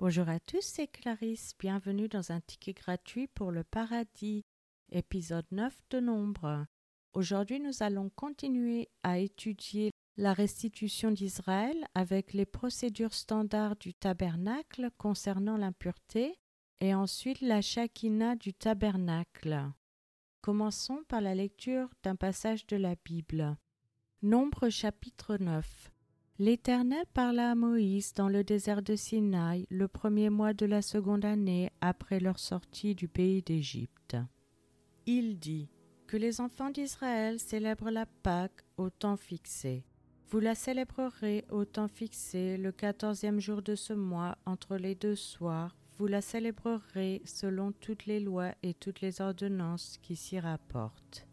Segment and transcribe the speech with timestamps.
[0.00, 1.54] Bonjour à tous, c'est Clarisse.
[1.58, 4.44] Bienvenue dans un ticket gratuit pour le paradis,
[4.92, 6.66] épisode 9 de Nombre.
[7.14, 14.90] Aujourd'hui, nous allons continuer à étudier la restitution d'Israël avec les procédures standards du tabernacle
[14.98, 16.38] concernant l'impureté
[16.78, 19.64] et ensuite la Shekinah du tabernacle.
[20.42, 23.56] Commençons par la lecture d'un passage de la Bible.
[24.22, 25.90] Nombre chapitre 9.
[26.40, 31.24] L'Éternel parla à Moïse dans le désert de Sinaï le premier mois de la seconde
[31.24, 34.16] année après leur sortie du pays d'Égypte.
[35.04, 35.68] Il dit
[36.06, 39.84] Que les enfants d'Israël célèbrent la Pâque au temps fixé.
[40.28, 45.16] Vous la célébrerez au temps fixé le quatorzième jour de ce mois entre les deux
[45.16, 45.76] soirs.
[45.96, 51.26] Vous la célébrerez selon toutes les lois et toutes les ordonnances qui s'y rapportent.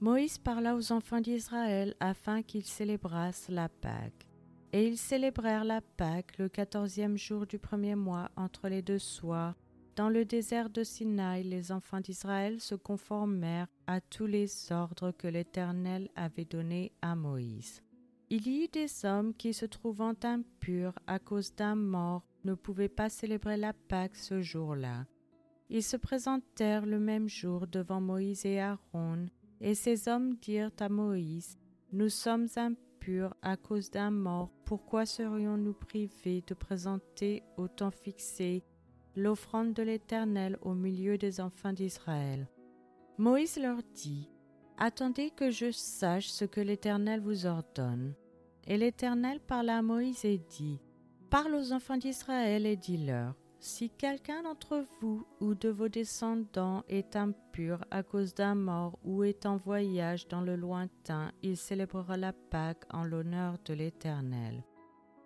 [0.00, 4.26] Moïse parla aux enfants d'Israël afin qu'ils célébrassent la Pâque.
[4.74, 9.54] Et ils célébrèrent la Pâque le quatorzième jour du premier mois entre les deux soirs.
[9.94, 15.28] Dans le désert de Sinaï, les enfants d'Israël se conformèrent à tous les ordres que
[15.28, 17.84] l'Éternel avait donnés à Moïse.
[18.30, 22.88] Il y eut des hommes qui, se trouvant impurs à cause d'un mort, ne pouvaient
[22.88, 25.06] pas célébrer la Pâque ce jour-là.
[25.70, 29.28] Ils se présentèrent le même jour devant Moïse et Aaron,
[29.60, 31.58] et ces hommes dirent à Moïse,
[31.92, 32.93] Nous sommes impurs
[33.42, 38.64] à cause d'un mort, pourquoi serions-nous privés de présenter au temps fixé
[39.16, 42.48] l'offrande de l'Éternel au milieu des enfants d'Israël?
[43.18, 44.30] Moïse leur dit,
[44.76, 48.14] Attendez que je sache ce que l'Éternel vous ordonne.
[48.66, 50.80] Et l'Éternel parla à Moïse et dit,
[51.30, 57.16] Parle aux enfants d'Israël et dis-leur, si quelqu'un d'entre vous ou de vos descendants est
[57.16, 62.34] impur à cause d'un mort ou est en voyage dans le lointain, il célébrera la
[62.34, 64.62] Pâque en l'honneur de l'Éternel.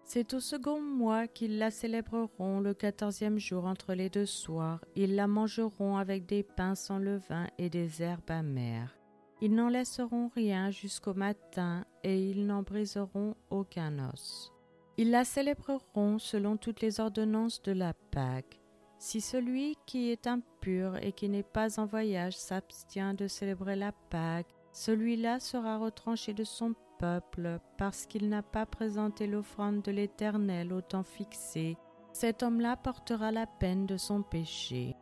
[0.05, 4.85] C'est au second mois qu'ils la célébreront le quatorzième jour entre les deux soirs.
[4.95, 8.97] Ils la mangeront avec des pains sans levain et des herbes amères.
[9.41, 14.53] Ils n'en laisseront rien jusqu'au matin et ils n'en briseront aucun os.
[15.01, 18.61] Ils la célébreront selon toutes les ordonnances de la Pâque.
[18.99, 23.93] Si celui qui est impur et qui n'est pas en voyage s'abstient de célébrer la
[23.93, 30.73] Pâque, celui-là sera retranché de son peuple parce qu'il n'a pas présenté l'offrande de l'Éternel
[30.73, 31.77] au temps fixé.
[32.13, 34.97] Cet homme-là portera la peine de son péché.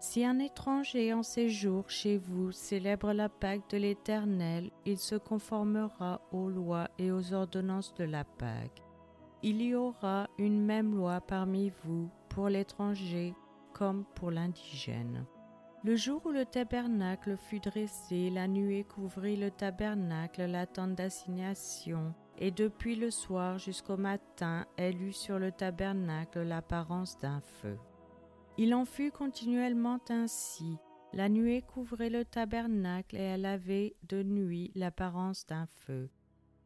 [0.00, 6.20] Si un étranger en séjour chez vous célèbre la Pâque de l'Éternel, il se conformera
[6.32, 8.85] aux lois et aux ordonnances de la Pâque.
[9.42, 13.34] Il y aura une même loi parmi vous pour l'étranger
[13.72, 15.26] comme pour l'indigène.
[15.84, 22.12] Le jour où le tabernacle fut dressé, la nuée couvrit le tabernacle, la tente d'assignation,
[22.38, 27.78] et depuis le soir jusqu'au matin, elle eut sur le tabernacle l'apparence d'un feu.
[28.58, 30.76] Il en fut continuellement ainsi.
[31.12, 36.10] La nuée couvrait le tabernacle et elle avait de nuit l'apparence d'un feu.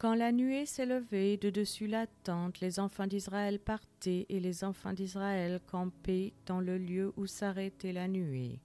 [0.01, 4.95] Quand la nuée s'élevait de dessus la tente, les enfants d'Israël partaient et les enfants
[4.95, 8.61] d'Israël campaient dans le lieu où s'arrêtait la nuée.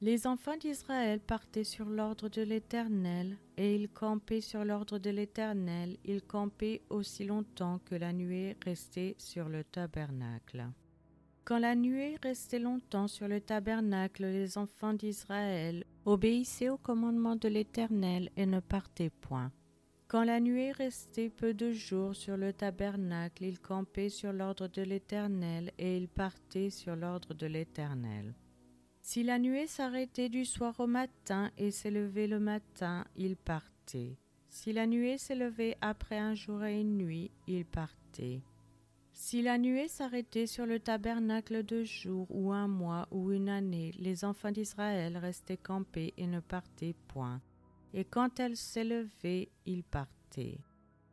[0.00, 5.96] Les enfants d'Israël partaient sur l'ordre de l'Éternel, et ils campaient sur l'ordre de l'Éternel,
[6.04, 10.66] ils campaient aussi longtemps que la nuée restait sur le tabernacle.
[11.44, 17.46] Quand la nuée restait longtemps sur le tabernacle, les enfants d'Israël obéissaient au commandement de
[17.46, 19.52] l'Éternel et ne partaient point.
[20.10, 24.82] Quand la nuée restait peu de jours sur le tabernacle, ils campaient sur l'ordre de
[24.82, 28.34] l'Éternel et ils partaient sur l'ordre de l'Éternel.
[29.02, 34.18] Si la nuée s'arrêtait du soir au matin et s'élevait le matin, ils partaient.
[34.48, 38.42] Si la nuée s'élevait après un jour et une nuit, ils partaient.
[39.12, 43.92] Si la nuée s'arrêtait sur le tabernacle deux jours ou un mois ou une année,
[43.96, 47.40] les enfants d'Israël restaient campés et ne partaient point
[47.92, 50.58] et quand elle s'élevait, il partait.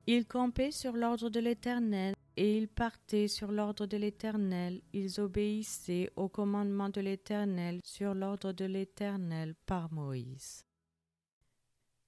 [0.06, 6.12] Ils campaient sur l'ordre de l'Éternel, et ils partaient sur l'ordre de l'Éternel, ils obéissaient
[6.16, 10.64] au commandement de l'Éternel sur l'ordre de l'Éternel par Moïse.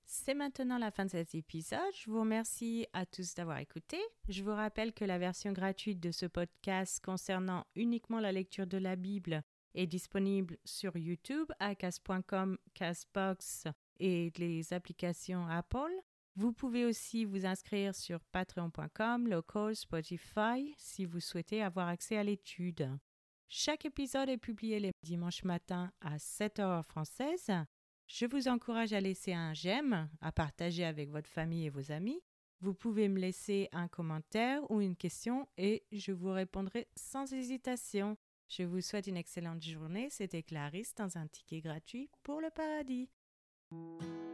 [0.05, 1.79] C'est maintenant la fin de cet épisode.
[1.95, 3.97] Je vous remercie à tous d'avoir écouté.
[4.27, 8.77] Je vous rappelle que la version gratuite de ce podcast concernant uniquement la lecture de
[8.77, 9.43] la Bible
[9.75, 13.67] est disponible sur YouTube à cas.com, Casbox
[13.99, 15.91] et les applications Apple.
[16.35, 22.23] Vous pouvez aussi vous inscrire sur patreon.com, local, Spotify si vous souhaitez avoir accès à
[22.23, 22.89] l'étude.
[23.47, 27.51] Chaque épisode est publié les dimanches matins à 7h française.
[28.07, 32.21] Je vous encourage à laisser un j'aime, à partager avec votre famille et vos amis.
[32.61, 38.17] Vous pouvez me laisser un commentaire ou une question et je vous répondrai sans hésitation.
[38.47, 40.09] Je vous souhaite une excellente journée.
[40.09, 43.09] C'était Clarisse dans un ticket gratuit pour le paradis.
[43.71, 44.28] Thank you.